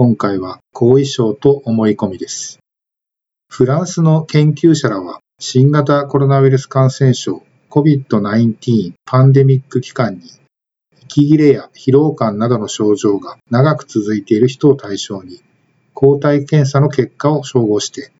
[0.00, 2.60] 今回は後遺症と思い込みです。
[3.50, 10.30] フランスの研究者らは新型コロナウイルス感染症 COVID-19 パンデミック期間に
[11.02, 15.42] 息切れや疲労感などの症状が長く続いている人を対象に
[15.94, 18.12] 抗体検査の結果を照合して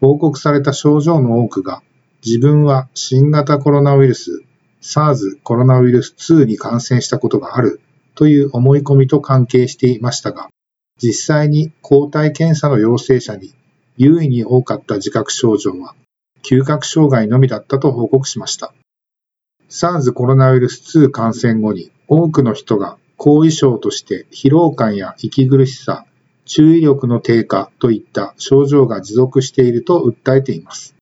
[0.00, 1.84] 報告された症状の多くが
[2.26, 4.42] 自分は新型コロナウイルス
[4.82, 7.80] SARS コロナウイルス2に感染したことがある
[8.16, 10.48] という思い込みと関係していましたが、
[11.02, 13.54] 実際に抗体検査の陽性者に
[13.96, 15.94] 優位に多かった自覚症状は
[16.42, 18.72] 嗅覚障害のみだったと報告しました。
[19.68, 26.06] SARS コロナウイルス2感染後に多くの人が後遺症として疲労感や息苦しさ、
[26.44, 30.96] 注意力の低下といった症状が持続していると訴えています。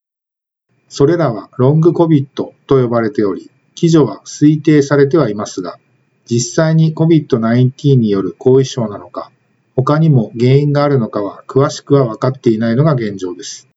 [0.89, 5.79] それらはロング COVID と呼ばれており、基準は推定されてはいますが、
[6.27, 9.31] 実際に COVID-19 による後遺症なのか、
[9.81, 13.69] 他にも原因があるのかは詳しくは分かっていないのが現状です。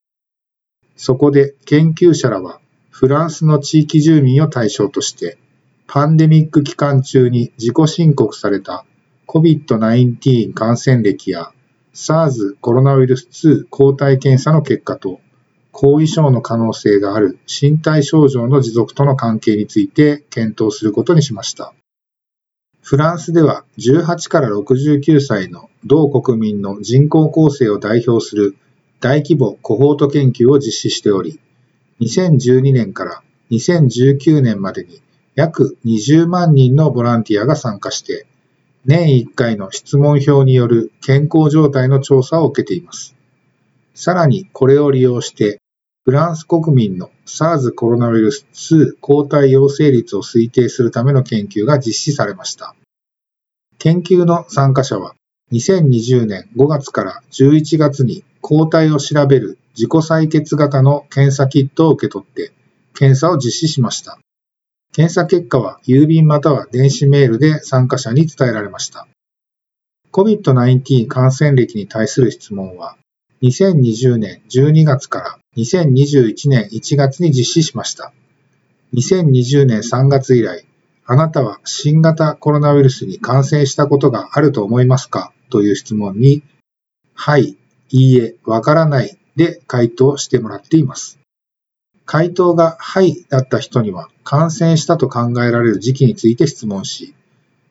[0.96, 5.38] そこで研究者らはフランスの地域住民を対象として、
[5.86, 8.84] パンデミック期間中に自己申告された
[9.28, 11.52] COVID-19 感染歴や
[11.94, 15.22] SARS コロナウイルス2抗体検査の結果と
[15.72, 21.76] 後遺症の可能性がある身体症状の持続との関係について検討することにしました。
[22.82, 28.58] フランスでは18から69歳の同国民の人口構成を代表する
[29.00, 31.39] 大規模コホート研究を実施しており、
[32.02, 35.02] 2012年から2019年までに
[35.36, 38.26] 約20万人のボランティアが参加して、
[38.86, 43.16] 年1回の質問票による健康状態の調査を受けています。
[43.94, 45.61] さらにこれを利用して、
[46.04, 52.76] フランス国民の SARS コロナウイルス2抗体陽性率を推定するための研究が実施されました。
[53.83, 55.15] 研究の参加者は
[55.52, 62.52] 2020年5月から11月に抗体を調べる自己採血型の検査キットを受け取って
[62.93, 64.19] 検査を実施しました。
[64.93, 69.08] 検査結果は郵便または電子メールで参加者に伝えられました。
[70.11, 72.98] COVID-19 感染歴に対する質問は
[73.42, 78.13] 2020年12月から2021年1月に実施しました。
[78.93, 80.67] 2020年3月以来、
[81.14, 85.33] あなたは新型コロナウイルスに感染したことがあると思いますか？
[85.49, 86.42] という質問に、
[87.14, 87.58] はい、
[87.89, 91.20] いいえ、わからないで回答してもらっています。
[92.05, 97.14] 回答がはいだった人には感染したと考えられる時期について質問し、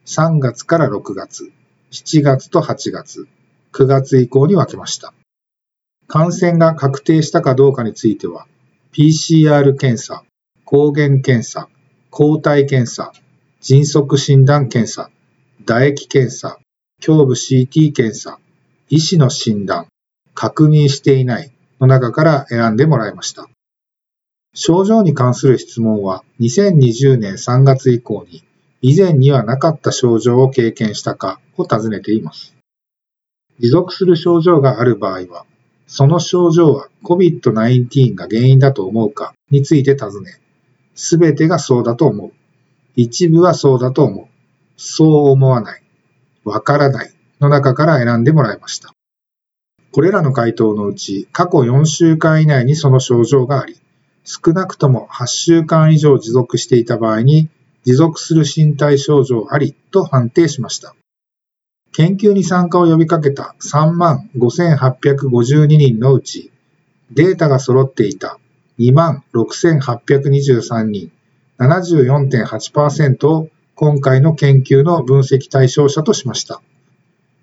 [0.05, 1.51] 3月から6月、
[1.93, 3.27] 7月と8月、
[3.73, 5.15] 9月以降に分けました。
[6.09, 8.47] 感染が確定したかどうかについては、
[8.93, 10.25] PCR 検査、
[10.67, 11.71] 抗原検査、
[12.11, 13.15] 抗体検査、
[13.63, 15.11] 迅速診断検査、
[15.67, 16.59] 唾液検査、
[17.07, 18.39] 胸部 CT 検査、
[18.89, 19.87] 医師の診断、
[20.35, 23.49] 確認していないの中から選んでもらいました。
[24.55, 28.43] 症状に関する質問は2020年3月以降に
[28.81, 32.55] 以前にはなかった症状を経験したかを尋ねています。
[33.59, 35.45] 持続する症状がある場合は、
[35.87, 40.41] その症状は COVID-19 が原因だと思うかについて尋ね、
[40.95, 42.33] すべてがそうだと思う。
[42.97, 44.27] 一部はそうだと思う。
[44.77, 45.83] そう思わない。
[46.45, 47.13] わからない。
[47.41, 48.93] の中から選んでもらいました。
[49.93, 53.77] これらの回答のうち、過去4週間以内にその症状があり、
[54.25, 57.49] 少なくとも8週間以上持続していた場合に、
[57.85, 60.95] 持続する身体症状ありと判定しました。
[61.93, 66.53] 研究に参加を呼びかけた3万5852人のうち、
[67.11, 68.39] データが揃っていた
[68.79, 71.11] 2万6823人、
[71.61, 76.63] 74.8%を今回の研究の分析対象者としました。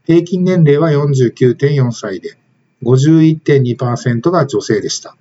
[0.05, 2.35] 平均年齢は49.4歳で、
[2.81, 5.15] 51.2%が女性でした。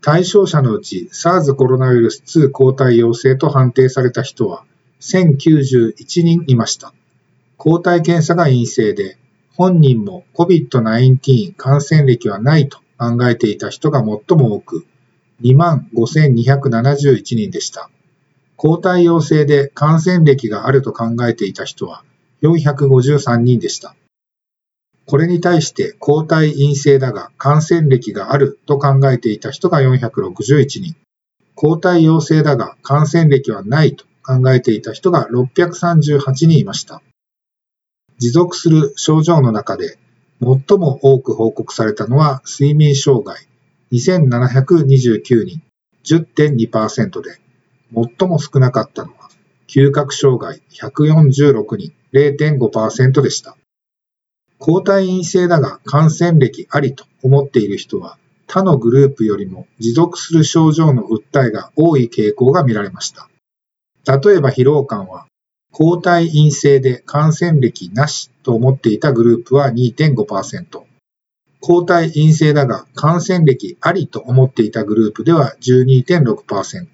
[0.00, 4.64] 対象者のうち SARS コロナウイルス2抗体陽性と判定された人は
[5.00, 6.94] 1091人いました。
[7.58, 9.18] 抗体検査が陰性で、
[9.54, 14.86] 本人も COVID-19 感染歴はないと考えていた人が最も多く、
[15.42, 17.90] 25,271人でした。
[18.56, 22.04] 抗体陽性で感染歴があると考えていた人は
[22.42, 23.94] 453人でした。
[25.04, 30.94] これに対して抗体陰性だが感染歴があると考えていた人が461人、
[31.54, 37.02] 抗体陽性だが感染歴はないと考えていた人が638人いました。
[38.18, 39.98] 持続する症状の中で
[40.40, 43.48] 最も多く報告されたのは睡眠障害
[43.92, 45.62] 2729人
[46.04, 47.38] 10.2%で、
[47.94, 49.28] 最も少なかったのは
[49.68, 53.56] 嗅覚障害146人0.5%でした。
[54.58, 58.16] 抗体陰性だが感染歴ありと思っている人は
[58.46, 63.28] 他のグループよりも持続する症状の訴えが多い傾向が見られました。
[64.06, 65.26] 例えば疲労感は
[65.72, 70.82] 抗体陰性で感染歴なしと思っていたグループは2.5%、
[71.64, 76.86] 抗体陰性だが感染歴ありと思っていたグループでは12.6%、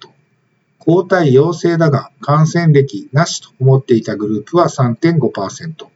[0.77, 5.87] 抗体陽性だが感染歴なしと思っていたグループは3.5%、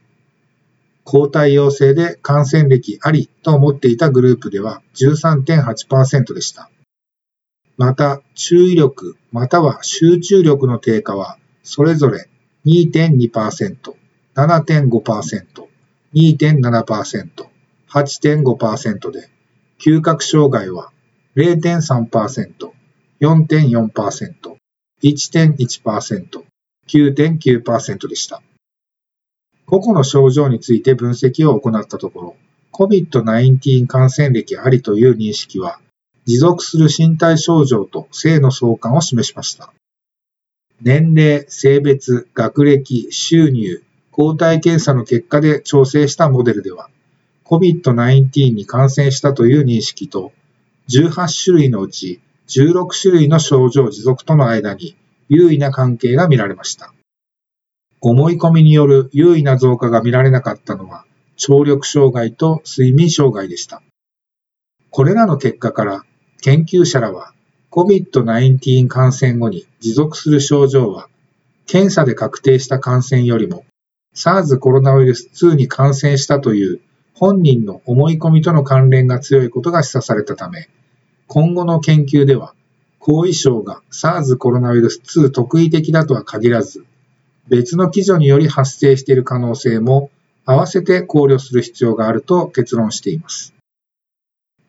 [1.04, 6.68] 抗体陽性で感染歴ありと思っていたグループでは13.8%でした。
[7.76, 12.28] また、注意力または集中力の低下はそれぞれ
[12.66, 13.94] 2.2%、
[14.34, 15.68] 7.5%、
[16.12, 17.53] 2.7%、
[17.94, 19.28] 8.5%で、
[19.78, 20.90] 嗅覚障害は
[21.36, 22.72] 0.3%、
[23.20, 24.56] 4.4%、
[25.00, 26.44] 1.1%、
[26.88, 28.42] 9.9%でした。
[29.66, 32.36] 個々の症状について分析を行ったところ、
[32.72, 35.78] COVID-19 感染歴ありという認識は、
[36.24, 39.72] 持続する身体症状と性の相関を示しました。
[40.82, 46.88] 年齢、性別、学歴、収入、抗体検査の結果で調整したモデルでは、
[47.44, 50.32] COVID-19 に感染したという認識と、
[50.88, 54.96] 18種類のうち16種類の症状持続との間に
[55.28, 56.92] 優位な関係が見られました。
[58.00, 61.04] 思い込みによる優位な増加が見られなかったのは、
[61.36, 63.82] 聴力障害と睡眠障害でした。
[64.90, 66.04] これらの結果から
[66.40, 67.32] 研究者らは
[67.72, 71.08] COVID-19 感染後に持続する症状は
[71.66, 73.64] 検査で確定した感染よりも
[74.14, 76.80] SARS コロナウイルス2に感染したという
[77.14, 80.68] 本人の思い込みとの関連が強いことが示唆されたため、
[81.28, 82.54] 今後の研究では
[82.98, 86.86] 後遺症が SARS コロナウイルス2特異的だとは限らず、
[87.48, 90.10] 別の基準により発生している可能性も
[90.46, 93.54] 合わせて考慮する必要があると結論しています。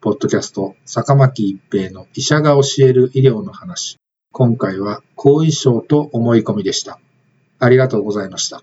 [0.00, 3.96] ポッドキャスト、坂巻一平の医者が教える医療の話。
[4.32, 7.00] 今回は後遺症と思い込みでした。
[7.58, 8.62] ありがとうございました。